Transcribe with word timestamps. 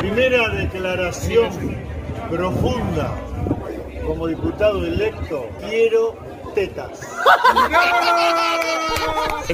Primera 0.00 0.48
declaración 0.48 1.50
profunda 2.30 3.14
como 4.06 4.28
diputado 4.28 4.86
electo. 4.86 5.46
Quiero 5.68 6.16
tetas. 6.54 7.00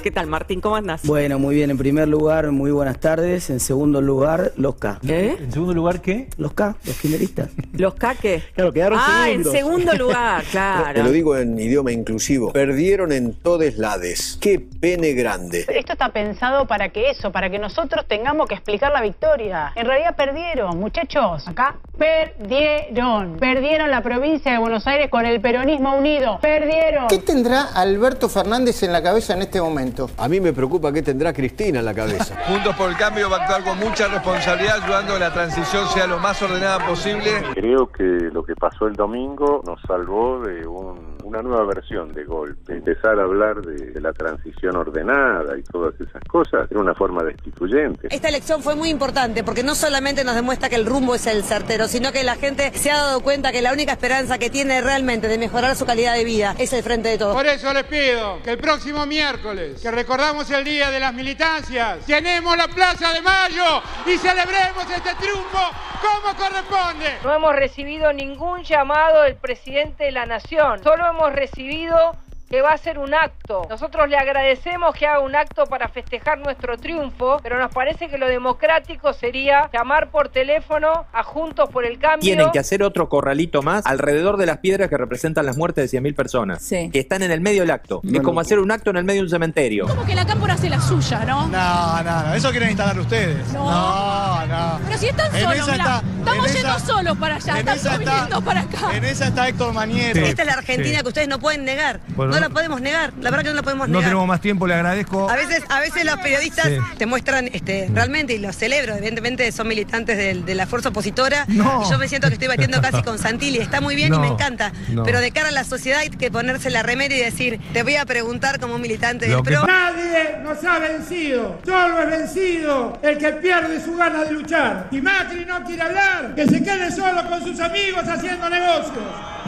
¿Qué 0.02 0.10
tal, 0.10 0.26
Martín? 0.26 0.60
¿Cómo 0.60 0.76
andas? 0.76 1.02
Bueno, 1.04 1.38
muy 1.38 1.54
bien. 1.54 1.70
En 1.70 1.78
primer 1.78 2.06
lugar, 2.06 2.50
muy 2.52 2.70
buenas 2.70 3.00
tardes. 3.00 3.48
En 3.50 3.60
segundo 3.60 4.00
lugar, 4.02 4.52
los 4.56 4.74
K. 4.76 4.98
¿Qué? 5.04 5.30
¿En 5.40 5.50
segundo 5.50 5.72
lugar 5.72 6.00
qué? 6.02 6.28
Los 6.36 6.52
K, 6.52 6.76
los 6.84 6.96
kirchneristas. 6.96 7.48
¿Los 7.72 7.94
caques? 7.94 8.44
Claro, 8.54 8.72
quedaron 8.72 8.98
Ah, 9.00 9.24
segundos. 9.24 9.54
en 9.54 9.60
segundo 9.60 9.92
lugar, 9.94 10.42
Te 10.44 10.50
claro. 10.50 11.02
lo 11.02 11.10
digo 11.10 11.36
en 11.36 11.58
idioma 11.58 11.92
inclusivo. 11.92 12.52
Perdieron 12.52 13.10
en 13.10 13.32
todes 13.34 13.78
lades. 13.78 14.38
Qué 14.40 14.60
pene 14.60 15.12
grande. 15.14 15.64
Esto 15.68 15.92
está 15.94 16.10
pensado 16.10 16.66
para 16.66 16.90
que 16.90 17.10
eso, 17.10 17.32
para 17.32 17.48
que 17.50 17.58
nosotros 17.58 18.04
tengamos 18.06 18.48
que 18.48 18.54
explicar 18.54 18.92
la 18.92 19.00
victoria. 19.00 19.72
En 19.76 19.86
realidad 19.86 20.14
perdieron, 20.14 20.78
muchachos. 20.78 21.48
Acá 21.48 21.76
perdieron. 21.98 23.38
Perdieron 23.38 23.90
la 23.90 24.02
provincia 24.02 24.52
de 24.52 24.58
Buenos 24.58 24.86
Aires 24.86 25.08
con 25.10 25.24
el 25.24 25.40
peronismo 25.40 25.96
unido. 25.96 26.38
Perdieron. 26.42 26.85
¿Qué 27.08 27.18
tendrá 27.18 27.62
Alberto 27.74 28.28
Fernández 28.28 28.82
en 28.82 28.92
la 28.92 29.02
cabeza 29.02 29.34
en 29.34 29.42
este 29.42 29.60
momento? 29.60 30.10
A 30.18 30.28
mí 30.28 30.40
me 30.40 30.52
preocupa 30.52 30.92
qué 30.92 31.02
tendrá 31.02 31.32
Cristina 31.32 31.78
en 31.80 31.84
la 31.84 31.94
cabeza. 31.94 32.36
Juntos 32.48 32.74
por 32.76 32.90
el 32.90 32.96
Cambio 32.96 33.28
va 33.30 33.38
a 33.38 33.40
actuar 33.42 33.64
con 33.64 33.78
mucha 33.78 34.08
responsabilidad, 34.08 34.82
ayudando 34.82 35.12
a 35.12 35.16
que 35.16 35.20
la 35.20 35.32
transición 35.32 35.88
sea 35.88 36.06
lo 36.06 36.18
más 36.18 36.40
ordenada 36.42 36.86
posible. 36.86 37.30
Creo 37.54 37.86
que 37.90 38.02
lo 38.32 38.42
que 38.44 38.54
pasó 38.54 38.86
el 38.86 38.94
domingo 38.94 39.62
nos 39.66 39.80
salvó 39.86 40.40
de 40.40 40.66
un- 40.66 41.16
una 41.24 41.42
nueva 41.42 41.64
versión 41.64 42.12
de 42.12 42.22
golpe. 42.24 42.72
Empezar 42.74 43.18
a 43.18 43.24
hablar 43.24 43.56
de, 43.60 43.90
de 43.90 44.00
la 44.00 44.12
transición 44.12 44.76
ordenada 44.76 45.58
y 45.58 45.62
todas 45.64 45.92
esas 46.00 46.22
cosas 46.30 46.70
era 46.70 46.78
una 46.80 46.94
forma 46.94 47.24
destituyente. 47.24 48.06
Esta 48.10 48.28
elección 48.28 48.62
fue 48.62 48.76
muy 48.76 48.90
importante 48.90 49.42
porque 49.42 49.64
no 49.64 49.74
solamente 49.74 50.22
nos 50.22 50.36
demuestra 50.36 50.68
que 50.68 50.76
el 50.76 50.86
rumbo 50.86 51.16
es 51.16 51.26
el 51.26 51.42
certero, 51.42 51.88
sino 51.88 52.12
que 52.12 52.22
la 52.22 52.36
gente 52.36 52.70
se 52.74 52.92
ha 52.92 52.98
dado 52.98 53.20
cuenta 53.22 53.50
que 53.50 53.60
la 53.60 53.72
única 53.72 53.90
esperanza 53.92 54.38
que 54.38 54.50
tiene 54.50 54.80
realmente 54.82 55.26
de 55.26 55.36
mejorar 55.38 55.74
su 55.74 55.84
calidad 55.84 56.14
de 56.14 56.24
vida 56.24 56.54
es 56.58 56.72
el 56.72 56.75
frente 56.82 57.10
de 57.10 57.18
todos. 57.18 57.34
Por 57.34 57.46
eso 57.46 57.72
les 57.72 57.84
pido 57.84 58.42
que 58.42 58.50
el 58.50 58.58
próximo 58.58 59.06
miércoles, 59.06 59.80
que 59.80 59.90
recordamos 59.90 60.50
el 60.50 60.64
Día 60.64 60.90
de 60.90 61.00
las 61.00 61.14
Militancias, 61.14 62.06
llenemos 62.06 62.56
la 62.56 62.68
Plaza 62.68 63.12
de 63.12 63.22
Mayo 63.22 63.82
y 64.06 64.16
celebremos 64.18 64.84
este 64.90 65.14
triunfo 65.14 65.70
como 66.00 66.36
corresponde. 66.36 67.18
No 67.22 67.34
hemos 67.34 67.54
recibido 67.54 68.12
ningún 68.12 68.62
llamado 68.62 69.22
del 69.22 69.36
presidente 69.36 70.04
de 70.04 70.12
la 70.12 70.26
nación, 70.26 70.82
solo 70.82 71.08
hemos 71.08 71.32
recibido 71.32 72.16
que 72.48 72.60
va 72.62 72.70
a 72.70 72.78
ser 72.78 72.98
un 72.98 73.12
acto. 73.14 73.66
Nosotros 73.68 74.08
le 74.08 74.16
agradecemos 74.16 74.94
que 74.94 75.06
haga 75.06 75.20
un 75.20 75.34
acto 75.34 75.66
para 75.66 75.88
festejar 75.88 76.38
nuestro 76.38 76.76
triunfo, 76.76 77.38
pero 77.42 77.58
nos 77.58 77.72
parece 77.72 78.08
que 78.08 78.18
lo 78.18 78.28
democrático 78.28 79.12
sería 79.12 79.68
llamar 79.72 80.10
por 80.10 80.28
teléfono 80.28 81.06
a 81.12 81.22
Juntos 81.24 81.68
por 81.70 81.84
el 81.84 81.98
Cambio. 81.98 82.20
Tienen 82.20 82.50
que 82.52 82.58
hacer 82.58 82.82
otro 82.82 83.08
corralito 83.08 83.62
más 83.62 83.84
alrededor 83.86 84.36
de 84.36 84.46
las 84.46 84.58
piedras 84.58 84.88
que 84.88 84.96
representan 84.96 85.44
las 85.44 85.56
muertes 85.56 85.90
de 85.90 85.98
100.000 86.00 86.14
personas. 86.14 86.62
Sí. 86.62 86.88
Que 86.92 87.00
están 87.00 87.22
en 87.22 87.30
el 87.32 87.40
medio 87.40 87.62
del 87.62 87.70
acto. 87.72 88.00
es 88.12 88.20
como 88.20 88.40
hacer 88.40 88.58
un 88.60 88.70
acto 88.70 88.90
en 88.90 88.96
el 88.98 89.04
medio 89.04 89.20
de 89.20 89.24
un 89.24 89.30
cementerio. 89.30 89.86
Como 89.88 90.04
que 90.04 90.14
la 90.14 90.24
cámpora 90.26 90.54
hace 90.54 90.68
la 90.70 90.80
suya, 90.80 91.24
¿no? 91.24 91.48
No, 91.48 92.02
no, 92.02 92.22
no. 92.28 92.34
Eso 92.34 92.50
quieren 92.50 92.68
instalar 92.70 92.98
ustedes. 92.98 93.52
No, 93.52 94.46
no. 94.46 94.80
Pero 94.86 94.98
si 94.98 95.06
están 95.08 95.34
En 95.34 95.42
solos, 95.42 95.68
está- 95.68 96.02
estamos 96.18 96.46
en 96.48 96.54
yendo 96.54 96.68
esa- 96.76 96.78
solos 96.86 97.18
para 97.18 97.36
allá, 97.36 97.58
estamos 97.58 97.84
está- 97.84 97.98
viniendo 97.98 98.40
para 98.42 98.60
acá. 98.60 98.96
En 98.96 99.04
esa 99.04 99.26
está 99.28 99.48
Héctor 99.48 99.72
Manieto. 99.72 100.18
Esta 100.20 100.42
es 100.42 100.46
la 100.48 100.54
Argentina 100.54 101.02
que 101.02 101.08
ustedes 101.08 101.28
no 101.28 101.38
pueden 101.38 101.64
negar. 101.64 102.00
Bueno, 102.08 102.35
no 102.36 102.40
la 102.42 102.48
no- 102.48 102.54
podemos 102.54 102.80
negar, 102.80 103.12
la 103.20 103.30
verdad 103.30 103.44
que 103.44 103.50
no 103.50 103.56
la 103.56 103.62
podemos 103.62 103.88
No 103.88 103.94
negar. 103.98 104.10
tenemos 104.10 104.26
más 104.28 104.40
tiempo, 104.40 104.66
le 104.66 104.74
agradezco. 104.74 105.28
A 105.28 105.36
veces, 105.36 105.62
a 105.68 105.80
veces 105.80 106.04
los 106.04 106.16
periodistas 106.18 106.66
Sí. 106.66 106.78
te 106.98 107.06
muestran 107.06 107.48
este, 107.52 107.88
realmente, 107.92 108.34
y 108.34 108.38
los 108.38 108.56
celebro, 108.56 108.94
evidentemente 108.96 109.50
son 109.52 109.68
militantes 109.68 110.16
de, 110.16 110.54
la 110.54 110.66
fuerza 110.66 110.88
opositora, 110.90 111.44
No. 111.48 111.82
y 111.86 111.90
yo 111.90 111.98
me 111.98 112.08
siento 112.08 112.28
que 112.28 112.34
estoy 112.34 112.48
batiendo 112.48 112.80
casi 112.80 113.02
con 113.02 113.18
Santilli, 113.18 113.58
está 113.58 113.80
muy 113.80 113.94
bien 113.96 114.08
y 114.08 114.10
No. 114.16 114.20
me 114.20 114.28
encanta, 114.28 114.72
No. 114.88 115.02
pero 115.04 115.20
de 115.20 115.30
cara 115.32 115.48
a 115.48 115.52
la 115.52 115.64
sociedad 115.64 116.00
hay 116.00 116.08
que 116.10 116.30
ponerse 116.30 116.70
la 116.70 116.82
remera 116.82 117.14
y 117.14 117.18
decir, 117.20 117.60
te 117.72 117.82
voy 117.82 117.96
a 117.96 118.04
preguntar 118.06 118.58
como 118.60 118.74
un 118.76 118.80
militante 118.80 119.28
del 119.28 119.42
PRO. 119.42 119.66
Nadie 119.66 120.36
nos 120.42 120.62
ha 120.64 120.78
vencido, 120.78 121.58
solo 121.64 122.00
es 122.02 122.10
vencido 122.10 122.98
el 123.02 123.18
que 123.18 123.32
pierde 123.32 123.84
su 123.84 123.96
gana 123.96 124.24
de 124.24 124.32
luchar. 124.32 124.88
Si 124.90 125.00
Macri 125.00 125.44
no 125.44 125.62
quiere 125.64 125.82
hablar, 125.82 126.34
que 126.34 126.46
se 126.46 126.62
quede 126.62 126.90
solo 126.90 127.28
con 127.28 127.42
sus 127.44 127.58
amigos 127.60 128.02
haciendo 128.08 128.48
negocios. 128.48 129.04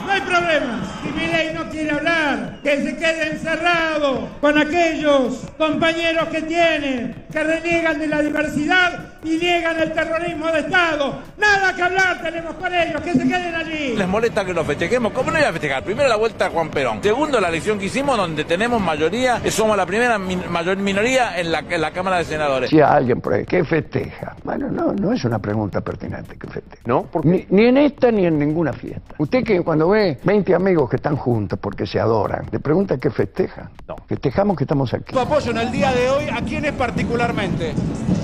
No 0.09 0.15
hay 0.15 0.21
problemas. 0.21 0.87
Si 1.03 1.09
Milei 1.11 1.53
no 1.53 1.69
quiere 1.69 1.91
hablar, 1.91 2.57
que 2.63 2.77
se 2.81 2.97
quede 2.97 3.29
encerrado 3.31 4.27
con 4.41 4.57
aquellos 4.57 5.43
compañeros 5.55 6.29
que 6.29 6.41
tiene, 6.41 7.13
que 7.31 7.43
reniegan 7.43 7.99
de 7.99 8.07
la 8.07 8.19
diversidad 8.21 8.99
y 9.23 9.37
niegan 9.37 9.79
el 9.79 9.91
terrorismo 9.91 10.47
de 10.47 10.61
Estado. 10.61 11.19
Nada 11.37 11.75
que 11.75 11.83
hablar 11.83 12.21
tenemos 12.23 12.55
con 12.55 12.73
ellos, 12.73 12.99
que 13.01 13.13
se 13.13 13.19
queden 13.19 13.53
allí. 13.53 13.95
Les 13.97 14.07
molesta 14.07 14.43
que 14.43 14.53
lo 14.53 14.65
festejemos. 14.65 15.13
¿Cómo 15.13 15.29
no 15.29 15.37
iba 15.37 15.49
a 15.49 15.51
festejar? 15.51 15.83
Primero 15.83 16.09
la 16.09 16.15
vuelta 16.15 16.47
a 16.47 16.49
Juan 16.49 16.69
Perón. 16.69 17.03
Segundo, 17.03 17.39
la 17.39 17.49
elección 17.49 17.77
que 17.77 17.85
hicimos 17.85 18.17
donde 18.17 18.45
tenemos 18.45 18.81
mayoría, 18.81 19.39
eh, 19.43 19.51
somos 19.51 19.77
la 19.77 19.85
primera 19.85 20.17
min- 20.17 20.49
mayor 20.49 20.77
minoría 20.77 21.37
en 21.39 21.51
la, 21.51 21.59
en 21.69 21.81
la 21.81 21.91
Cámara 21.91 22.17
de 22.17 22.23
Senadores. 22.25 22.69
Si 22.71 22.81
alguien 22.81 23.21
por 23.21 23.33
ahí, 23.35 23.45
¿qué 23.45 23.63
festeja? 23.63 24.35
Bueno, 24.43 24.69
no, 24.71 24.91
no 24.93 25.13
es 25.13 25.23
una 25.23 25.37
pregunta 25.37 25.81
pertinente 25.81 26.35
que 26.35 26.47
festeja. 26.47 26.81
¿No? 26.85 27.07
Ni, 27.23 27.45
ni 27.49 27.65
en 27.65 27.77
esta 27.77 28.09
ni 28.11 28.25
en 28.25 28.39
ninguna 28.39 28.73
fiesta. 28.73 29.15
Usted 29.19 29.43
que 29.43 29.61
cuando 29.61 29.89
ve 29.89 29.98
20 30.23 30.55
amigos 30.55 30.89
que 30.89 30.95
están 30.95 31.15
juntos 31.15 31.59
porque 31.61 31.85
se 31.85 31.99
adoran, 31.99 32.45
le 32.51 32.59
pregunta 32.59 32.97
qué 32.97 33.09
festejan. 33.09 33.69
No. 33.87 33.95
Festejamos 34.07 34.57
que 34.57 34.63
estamos 34.63 34.93
aquí. 34.93 35.13
Tu 35.13 35.19
apoyo 35.19 35.51
en 35.51 35.57
el 35.57 35.71
día 35.71 35.91
de 35.91 36.09
hoy, 36.09 36.25
¿a 36.29 36.41
quiénes 36.41 36.73
particularmente? 36.73 37.73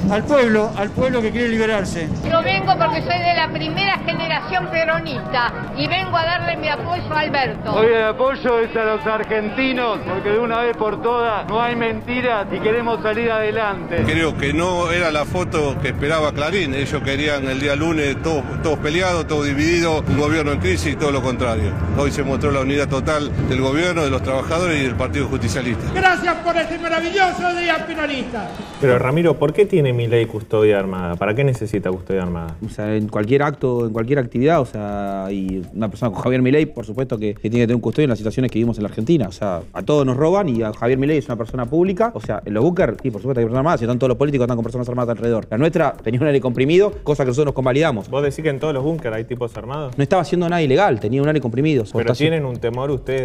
Al 0.10 0.24
pueblo, 0.24 0.70
al 0.78 0.92
pueblo 0.92 1.22
que 1.22 1.32
quiere 1.32 1.50
liberarse. 1.50 2.08
Yo 2.30 2.42
vengo 2.44 2.74
porque 2.78 3.02
soy 3.02 3.20
de 3.20 3.34
la 3.36 3.50
primera 3.52 3.98
generación 4.00 4.68
peronista 4.70 5.52
y 5.78 5.88
vengo 5.88 6.16
a 6.16 6.26
darle 6.26 6.58
mi 6.58 6.70
apoyo 6.70 7.12
a 7.12 7.20
Alberto. 7.20 7.82
el 7.82 8.04
apoyo 8.04 8.60
es 8.60 8.76
a 8.76 8.84
los 8.86 9.06
argentinos, 9.06 10.00
porque 10.08 10.30
de 10.30 10.40
una 10.40 10.62
vez 10.62 10.78
por 10.78 11.02
todas 11.02 11.48
no 11.48 11.62
hay 11.62 11.76
mentiras 11.76 12.46
y 12.52 12.60
queremos 12.60 13.02
salir 13.02 13.32
adelante. 13.32 14.04
Creo 14.06 14.38
que 14.38 14.54
no 14.54 14.92
era 14.92 15.12
la 15.12 15.26
foto 15.26 15.76
que 15.82 15.90
esperaba 15.90 16.32
Clarín. 16.32 16.74
Ellos 16.76 17.02
querían 17.04 17.48
el 17.48 17.60
día 17.60 17.76
lunes 17.76 18.22
todos, 18.22 18.44
todos 18.62 18.80
peleados, 18.80 19.28
todos 19.28 19.46
divididos, 19.46 20.04
un 20.08 20.20
gobierno 20.20 20.52
en 20.52 20.60
crisis 20.60 20.94
y 20.94 20.96
todo 20.96 21.12
lo 21.12 21.22
contrario. 21.22 21.55
Hoy 21.98 22.12
se 22.12 22.24
mostró 22.24 22.52
la 22.52 22.62
unidad 22.62 22.90
total 22.90 23.32
del 23.48 23.62
gobierno, 23.62 24.04
de 24.04 24.10
los 24.10 24.22
trabajadores 24.22 24.80
y 24.80 24.84
del 24.84 24.96
Partido 24.96 25.28
Justicialista. 25.28 25.92
Gracias 25.94 26.36
por 26.36 26.56
este 26.58 26.78
maravilloso 26.80 27.56
día 27.58 27.86
peronista. 27.86 28.50
Pero 28.82 29.00
Ramiro, 29.00 29.38
¿por 29.38 29.54
qué 29.54 29.66
tiene 29.66 29.94
mi 29.94 30.08
ley 30.08 30.26
custodia 30.26 30.80
armada? 30.80 31.16
¿Para 31.16 31.34
qué 31.34 31.44
necesita 31.44 31.90
custodia 31.90 32.24
armada? 32.24 32.56
O 32.66 32.70
sea, 32.70 32.96
en 32.96 33.08
cualquier 33.08 33.44
acto, 33.44 33.86
en 33.86 33.94
cualquier 33.94 34.20
actividad, 34.20 34.60
o 34.60 34.66
sea, 34.66 35.28
y 35.32 35.64
una 35.74 35.90
persona 35.90 36.12
con 36.12 36.22
Javier 36.22 36.42
Milei, 36.42 36.66
por 36.66 36.86
supuesto 36.86 37.18
que, 37.18 37.34
que 37.34 37.50
tiene 37.50 37.64
que 37.64 37.68
tener 37.68 37.76
un 37.76 37.82
custodio 37.82 38.06
en 38.06 38.10
las 38.10 38.20
situaciones 38.20 38.52
que 38.52 38.60
vivimos 38.60 38.78
en 38.78 38.84
la 38.84 38.90
Argentina. 38.90 39.28
O 39.28 39.32
sea, 39.32 39.62
a 39.72 39.82
todos 39.84 40.06
nos 40.06 40.18
roban 40.18 40.50
y 40.50 40.62
a 40.62 40.74
Javier 40.74 41.00
Milei 41.00 41.20
es 41.20 41.26
una 41.28 41.38
persona 41.38 41.66
pública. 41.66 42.12
O 42.14 42.20
sea, 42.22 42.42
en 42.46 42.54
los 42.54 42.64
búnker, 42.64 42.98
sí, 43.02 43.12
por 43.12 43.22
supuesto 43.22 43.40
hay 43.40 43.46
personas 43.46 43.60
armadas, 43.60 43.80
si 43.80 43.86
están 43.86 43.98
todos 43.98 44.10
los 44.10 44.18
políticos 44.18 44.46
están 44.46 44.58
con 44.58 44.64
personas 44.64 44.90
armadas 44.90 45.16
alrededor. 45.16 45.48
La 45.50 45.58
nuestra 45.58 45.94
tenía 46.04 46.20
un 46.20 46.28
aire 46.28 46.42
comprimido, 46.42 46.92
cosa 47.04 47.24
que 47.24 47.30
nosotros 47.30 47.46
nos 47.46 47.56
convalidamos. 47.56 48.10
¿Vos 48.10 48.24
decís 48.24 48.44
que 48.44 48.50
en 48.50 48.60
todos 48.60 48.74
los 48.74 48.84
búnkeres 48.84 49.18
hay 49.18 49.24
tipos 49.24 49.56
armados? 49.56 49.98
No 49.98 50.04
estaba 50.04 50.22
haciendo 50.22 50.50
nada 50.50 50.62
ilegal, 50.62 51.00
tenía 51.00 51.22
un 51.22 51.28
aire 51.28 51.42
comprimido. 51.46 51.84
¿Pero 51.94 52.14
tienen 52.14 52.46
un 52.46 52.58
temor 52.58 52.92
ustedes 52.92 53.24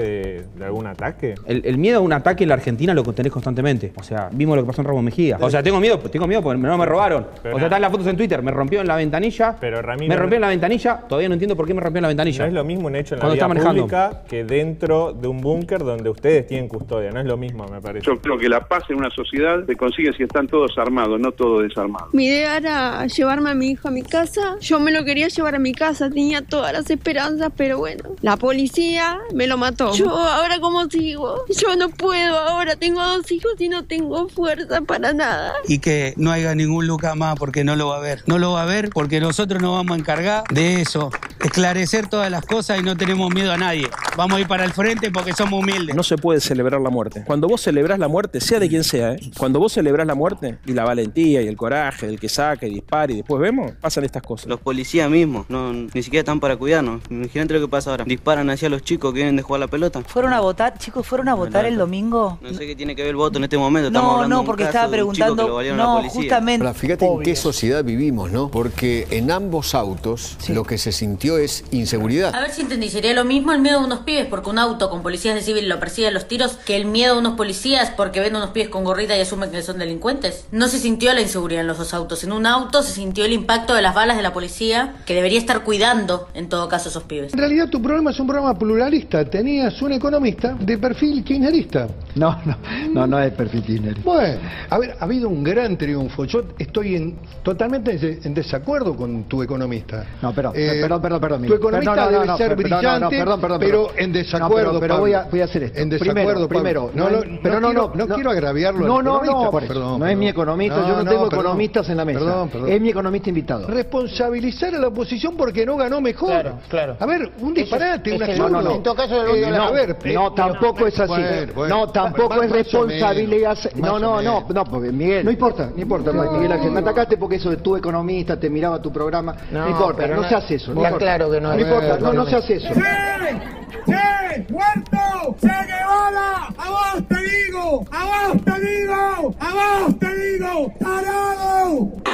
de, 0.54 0.58
de 0.58 0.64
algún 0.64 0.86
ataque? 0.86 1.34
El, 1.46 1.62
el 1.64 1.78
miedo 1.78 1.98
a 1.98 2.00
un 2.00 2.12
ataque 2.12 2.44
en 2.44 2.48
la 2.48 2.54
Argentina 2.54 2.94
lo 2.94 3.02
tenés 3.02 3.32
constantemente. 3.32 3.92
O 3.96 4.02
sea, 4.02 4.28
vimos 4.32 4.56
lo 4.56 4.62
que 4.62 4.66
pasó 4.68 4.82
en 4.82 4.86
Ramos 4.88 5.02
Mejía. 5.02 5.38
O 5.40 5.50
sea, 5.50 5.62
tengo 5.62 5.80
miedo, 5.80 5.98
tengo 5.98 6.26
miedo 6.26 6.42
porque 6.42 6.60
no 6.60 6.78
me 6.78 6.86
robaron. 6.86 7.26
Pero 7.42 7.56
o 7.56 7.58
sea, 7.58 7.66
nada. 7.66 7.66
están 7.66 7.82
las 7.82 7.90
fotos 7.90 8.06
en 8.06 8.16
Twitter, 8.16 8.42
me 8.42 8.50
rompió 8.50 8.80
en 8.80 8.86
la 8.86 8.96
ventanilla. 8.96 9.56
Pero 9.60 9.82
Ramiro, 9.82 10.08
me 10.08 10.16
rompió 10.16 10.36
en 10.36 10.42
la 10.42 10.48
ventanilla, 10.48 11.00
todavía 11.08 11.28
no 11.28 11.34
entiendo 11.34 11.56
por 11.56 11.66
qué 11.66 11.74
me 11.74 11.80
rompió 11.80 11.98
en 11.98 12.02
la 12.02 12.08
ventanilla. 12.08 12.44
No 12.44 12.48
es 12.48 12.54
lo 12.54 12.64
mismo 12.64 12.86
un 12.86 12.96
hecho 12.96 13.14
en 13.14 13.18
la 13.18 13.22
Cuando 13.22 13.34
vía 13.34 13.38
está 13.42 13.48
manejando. 13.48 13.82
pública 13.82 14.22
que 14.28 14.44
dentro 14.44 15.12
de 15.12 15.28
un 15.28 15.40
búnker 15.40 15.80
donde 15.80 16.10
ustedes 16.10 16.46
tienen 16.46 16.68
custodia. 16.68 17.10
No 17.10 17.20
es 17.20 17.26
lo 17.26 17.36
mismo, 17.36 17.66
me 17.66 17.80
parece. 17.80 18.06
Yo 18.06 18.20
creo 18.20 18.38
que 18.38 18.48
la 18.48 18.60
paz 18.66 18.84
en 18.90 18.96
una 18.96 19.10
sociedad 19.10 19.64
se 19.66 19.76
consigue 19.76 20.12
si 20.12 20.22
están 20.24 20.46
todos 20.46 20.76
armados, 20.78 21.18
no 21.20 21.32
todos 21.32 21.62
desarmados. 21.62 22.12
Mi 22.12 22.26
idea 22.26 22.56
era 22.56 23.06
llevarme 23.06 23.50
a 23.50 23.54
mi 23.54 23.68
hijo 23.70 23.88
a 23.88 23.90
mi 23.90 24.02
casa. 24.02 24.56
Yo 24.60 24.80
me 24.80 24.90
lo 24.90 25.04
quería 25.04 25.28
llevar 25.28 25.54
a 25.54 25.58
mi 25.58 25.72
casa, 25.72 26.10
tenía 26.10 26.42
todas 26.42 26.72
las 26.72 26.90
esperanzas, 26.90 27.52
pero 27.56 27.78
bueno, 27.78 28.09
la 28.20 28.36
policía 28.36 29.18
me 29.34 29.46
lo 29.46 29.56
mató. 29.56 29.94
Yo 29.94 30.10
ahora 30.10 30.60
cómo 30.60 30.88
sigo? 30.88 31.44
Yo 31.48 31.76
no 31.76 31.88
puedo, 31.88 32.38
ahora 32.38 32.76
tengo 32.76 33.02
dos 33.02 33.30
hijos 33.32 33.52
y 33.58 33.68
no 33.68 33.84
tengo 33.84 34.28
fuerza 34.28 34.80
para 34.82 35.12
nada. 35.12 35.54
Y 35.66 35.78
que 35.78 36.14
no 36.16 36.30
haya 36.30 36.54
ningún 36.54 36.86
Lucas 36.86 37.16
más 37.16 37.36
porque 37.38 37.64
no 37.64 37.76
lo 37.76 37.88
va 37.88 37.96
a 37.96 38.00
ver. 38.00 38.22
No 38.26 38.38
lo 38.38 38.52
va 38.52 38.62
a 38.62 38.66
ver 38.66 38.90
porque 38.90 39.20
nosotros 39.20 39.60
nos 39.62 39.72
vamos 39.72 39.96
a 39.96 40.00
encargar 40.00 40.44
de 40.50 40.80
eso. 40.80 41.10
Esclarecer 41.42 42.08
todas 42.08 42.30
las 42.30 42.44
cosas 42.44 42.78
y 42.78 42.82
no 42.82 42.96
tenemos 42.96 43.32
miedo 43.32 43.52
a 43.52 43.56
nadie. 43.56 43.88
Vamos 44.16 44.38
a 44.38 44.40
ir 44.40 44.46
para 44.48 44.64
el 44.64 44.72
frente 44.72 45.10
porque 45.10 45.32
somos 45.32 45.60
humildes. 45.60 45.94
No 45.96 46.02
se 46.02 46.16
puede 46.16 46.40
celebrar 46.40 46.80
la 46.80 46.90
muerte. 46.90 47.22
Cuando 47.26 47.48
vos 47.48 47.60
celebrás 47.62 47.98
la 47.98 48.08
muerte, 48.08 48.40
sea 48.40 48.58
de 48.58 48.68
quien 48.68 48.84
sea, 48.84 49.12
¿eh? 49.12 49.20
cuando 49.38 49.58
vos 49.58 49.72
celebrás 49.72 50.06
la 50.06 50.14
muerte 50.14 50.58
y 50.66 50.72
la 50.72 50.84
valentía 50.84 51.42
y 51.42 51.46
el 51.48 51.56
coraje 51.56 52.06
del 52.06 52.20
que 52.20 52.28
saca 52.28 52.66
y 52.66 52.70
dispara 52.74 53.12
y 53.12 53.16
después 53.16 53.40
vemos, 53.40 53.72
pasan 53.80 54.04
estas 54.04 54.22
cosas. 54.22 54.46
Los 54.46 54.60
policías 54.60 55.08
mismos, 55.10 55.46
no, 55.48 55.72
ni 55.72 56.02
siquiera 56.02 56.20
están 56.20 56.40
para 56.40 56.56
cuidarnos. 56.56 57.00
Imagínate 57.10 57.54
lo 57.54 57.60
que 57.60 57.68
pasa 57.68 57.90
ahora. 57.90 58.04
Disparan 58.04 58.50
hacia 58.50 58.68
los 58.68 58.82
chicos 58.82 59.12
que 59.12 59.16
vienen 59.18 59.36
de 59.36 59.42
jugar 59.42 59.60
la 59.60 59.68
pelota. 59.68 60.02
¿Fueron 60.02 60.32
a 60.32 60.40
votar? 60.40 60.76
Chicos, 60.78 61.06
¿fueron 61.06 61.28
a 61.28 61.34
votar 61.34 61.64
el 61.64 61.76
domingo? 61.78 62.38
No 62.42 62.52
sé 62.52 62.66
qué 62.66 62.76
tiene 62.76 62.94
que 62.94 63.02
ver 63.02 63.10
el 63.10 63.16
voto 63.16 63.38
en 63.38 63.44
este 63.44 63.56
momento. 63.58 63.88
Estamos 63.88 64.08
No, 64.10 64.14
hablando 64.16 64.36
no, 64.36 64.44
porque 64.44 64.64
caso 64.64 64.70
estaba 64.78 64.96
de 64.96 65.02
un 65.02 65.12
preguntando. 65.14 65.62
No, 65.74 66.02
justamente. 66.08 66.66
Ahora, 66.66 66.78
fíjate 66.78 67.06
en 67.06 67.22
qué 67.22 67.36
sociedad 67.36 67.84
vivimos, 67.84 68.30
¿no? 68.30 68.50
Porque 68.50 69.06
en 69.10 69.30
ambos 69.30 69.74
autos 69.74 70.36
lo 70.48 70.64
que 70.64 70.78
se 70.78 70.92
sintió 70.92 71.29
es 71.38 71.64
inseguridad. 71.70 72.34
A 72.34 72.40
ver 72.40 72.50
si 72.50 72.62
entendí, 72.62 72.88
sería 72.88 73.12
lo 73.14 73.24
mismo 73.24 73.52
el 73.52 73.60
miedo 73.60 73.78
de 73.80 73.86
unos 73.86 74.00
pibes 74.00 74.26
porque 74.26 74.50
un 74.50 74.58
auto 74.58 74.90
con 74.90 75.02
policías 75.02 75.34
de 75.34 75.42
civil 75.42 75.68
lo 75.68 75.78
persigue 75.80 76.08
a 76.08 76.10
los 76.10 76.26
tiros 76.28 76.52
que 76.64 76.76
el 76.76 76.84
miedo 76.86 77.14
de 77.14 77.20
unos 77.20 77.34
policías 77.36 77.90
porque 77.96 78.20
ven 78.20 78.34
a 78.34 78.38
unos 78.38 78.50
pibes 78.50 78.68
con 78.68 78.84
gorrita 78.84 79.16
y 79.16 79.20
asumen 79.20 79.50
que 79.50 79.62
son 79.62 79.78
delincuentes. 79.78 80.46
No 80.52 80.68
se 80.68 80.78
sintió 80.78 81.12
la 81.14 81.20
inseguridad 81.20 81.62
en 81.62 81.66
los 81.66 81.78
dos 81.78 81.94
autos. 81.94 82.24
En 82.24 82.32
un 82.32 82.46
auto 82.46 82.82
se 82.82 82.92
sintió 82.92 83.24
el 83.24 83.32
impacto 83.32 83.74
de 83.74 83.82
las 83.82 83.94
balas 83.94 84.16
de 84.16 84.22
la 84.22 84.32
policía 84.32 84.94
que 85.06 85.14
debería 85.14 85.38
estar 85.38 85.64
cuidando 85.64 86.28
en 86.34 86.48
todo 86.48 86.68
caso 86.68 86.88
a 86.88 86.90
esos 86.90 87.02
pibes. 87.04 87.32
En 87.32 87.38
realidad 87.38 87.68
tu 87.68 87.80
programa 87.82 88.10
es 88.10 88.20
un 88.20 88.26
programa 88.26 88.58
pluralista. 88.58 89.24
Tenías 89.24 89.80
un 89.82 89.92
economista 89.92 90.54
de 90.60 90.78
perfil 90.78 91.22
kirchnerista. 91.24 91.88
No, 92.14 92.36
no, 92.44 92.56
no, 92.92 93.06
no 93.06 93.18
es 93.20 93.32
perfil 93.32 93.62
kirchnerista. 93.62 94.02
Bueno, 94.04 94.40
a 94.68 94.78
ver, 94.78 94.96
ha 94.98 95.04
habido 95.04 95.28
un 95.28 95.42
gran 95.44 95.76
triunfo. 95.78 96.24
Yo 96.24 96.42
estoy 96.58 96.96
en, 96.96 97.16
totalmente 97.42 97.92
en 97.92 98.00
des- 98.00 98.26
en 98.26 98.34
desacuerdo 98.34 98.96
con 98.96 99.24
tu 99.24 99.42
economista. 99.42 100.06
No, 100.22 100.32
perdón, 100.34 100.52
Eh, 100.56 100.78
perdón, 100.80 101.02
perdón, 101.02 101.19
perdón. 101.20 101.42
Tu 101.46 101.54
economista 101.54 101.94
No, 101.94 101.96
no, 101.96 102.04
no, 102.06 102.10
debe 102.12 102.26
no, 102.26 102.36
ser 102.36 102.48
perdón, 102.56 102.62
brillante, 102.62 103.00
no, 103.00 103.10
perdón, 103.10 103.40
perdón, 103.40 103.58
pero 103.60 103.82
perdón. 103.86 103.98
en 104.02 104.10
No, 104.12 104.18
desacuerdo, 104.18 104.68
pero, 104.70 104.80
pero 104.80 104.98
voy, 104.98 105.12
a, 105.14 105.22
voy 105.30 105.40
a 105.40 105.44
hacer 105.44 105.62
esto. 105.64 105.78
En 105.80 105.88
Primero, 105.90 106.14
desacuerdo, 106.14 106.48
primero. 106.48 106.86
Pablo. 106.86 107.02
No, 107.04 107.10
no, 107.10 107.24
no, 107.24 107.38
pero 107.42 107.54
no 107.54 107.60
no, 107.60 107.68
quiero- 107.68 107.92
no, 107.94 108.06
no 108.06 108.14
quiero 108.14 108.30
agraviarlo 108.30 108.86
No, 108.86 109.02
no, 109.02 109.22
no, 109.22 109.50
por 109.50 109.62
eso. 109.62 109.72
Perdón, 109.74 110.00
no 110.00 110.06
es 110.06 110.16
mi 110.16 110.26
perdón. 110.26 110.42
economista, 110.42 110.76
No, 110.76 110.82
yo 110.88 110.96
no, 110.96 111.02
no, 111.04 111.10
tengo 111.10 111.24
perdón. 111.28 111.40
economistas 111.44 111.88
en 111.88 111.96
la 111.96 112.04
mesa. 112.04 112.18
Perdón, 112.20 112.48
perdón. 112.48 112.68
Es 112.72 112.80
mi 112.80 112.88
economista 112.90 113.28
invitado. 113.28 113.66
Responsabilizar 113.68 114.74
a 114.74 114.78
la 114.78 114.88
oposición 114.88 115.36
porque 115.36 115.66
no 115.66 115.76
ganó 115.76 116.00
mejor. 116.00 116.30
Claro, 116.30 116.52
claro. 116.68 116.96
A 116.98 117.06
ver, 117.06 117.30
un 117.40 117.54
disparate, 117.54 118.12
un 118.14 118.22
ese- 118.22 118.32
absurdo. 118.32 118.62
no. 118.62 118.70
En 118.76 118.82
todo 118.82 118.94
caso, 118.94 119.26
Eh, 119.26 119.46
a 119.46 119.70
ver, 119.70 119.96
no, 120.14 120.32
tampoco 120.32 120.86
es 120.86 120.98
así. 120.98 121.22
No, 121.68 121.88
tampoco 121.88 122.42
es 122.42 122.50
responsabilidad. 122.50 123.58
no, 123.76 123.98
no, 123.98 124.22
no, 124.22 124.46
no, 124.48 124.64
porque 124.64 124.90
Miguel. 124.92 125.24
No 125.24 125.30
importa, 125.30 125.70
no 125.74 125.82
importa, 125.82 126.12
Miguel 126.12 126.52
Ángel. 126.52 126.70
Me 126.70 126.80
atacaste 126.80 127.16
porque 127.16 127.36
eso 127.36 127.50
de 127.50 127.58
tu 127.58 127.76
economista, 127.76 128.38
te 128.38 128.48
miraba 128.50 128.80
tu 128.80 128.92
programa. 128.92 129.34
No, 129.50 129.60
No, 129.64 129.68
importa, 129.70 130.06
no- 130.06 130.28
se 130.28 130.34
hace 130.34 130.54
eso. 130.56 130.72
Claro 131.16 131.30
que 131.30 131.40
no 131.40 131.48
No 131.48 131.54
es 131.54 131.62
importa, 131.62 131.98
no, 131.98 132.12
no 132.12 132.26
se 132.26 132.36
hace 132.36 132.54
eso. 132.56 132.68
¡Che! 132.72 134.46
¡Muerto! 134.48 135.36
¡Che 135.40 135.48
Guevara! 135.48 136.48
¡A 136.56 136.70
vos 136.70 137.08
te 137.08 137.16
digo! 137.16 137.84
¡A 137.90 138.04
vos 138.04 138.44
te 138.44 138.60
digo! 138.60 139.34
¡A 139.40 139.54
vos 139.54 139.98
te 139.98 140.14
digo! 140.14 140.72
¡Tarado! 140.78 142.09